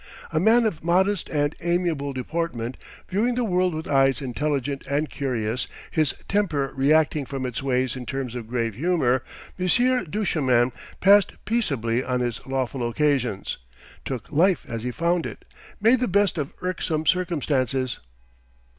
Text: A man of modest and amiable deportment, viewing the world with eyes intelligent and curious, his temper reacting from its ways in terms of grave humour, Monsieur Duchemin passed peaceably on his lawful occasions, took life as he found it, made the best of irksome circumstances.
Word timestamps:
A 0.33 0.39
man 0.39 0.65
of 0.65 0.83
modest 0.83 1.29
and 1.29 1.55
amiable 1.61 2.11
deportment, 2.11 2.75
viewing 3.07 3.35
the 3.35 3.43
world 3.43 3.75
with 3.75 3.87
eyes 3.87 4.19
intelligent 4.19 4.83
and 4.87 5.11
curious, 5.11 5.67
his 5.91 6.15
temper 6.27 6.73
reacting 6.75 7.23
from 7.23 7.45
its 7.45 7.61
ways 7.61 7.95
in 7.95 8.07
terms 8.07 8.33
of 8.33 8.47
grave 8.47 8.73
humour, 8.73 9.21
Monsieur 9.59 10.03
Duchemin 10.03 10.71
passed 11.01 11.33
peaceably 11.45 12.03
on 12.03 12.19
his 12.21 12.43
lawful 12.47 12.89
occasions, 12.89 13.59
took 14.03 14.31
life 14.31 14.65
as 14.67 14.81
he 14.81 14.89
found 14.89 15.27
it, 15.27 15.45
made 15.79 15.99
the 15.99 16.07
best 16.07 16.39
of 16.39 16.51
irksome 16.63 17.05
circumstances. 17.05 17.99